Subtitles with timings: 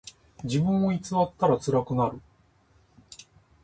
[0.43, 2.19] 自分を偽ったらつらくなる。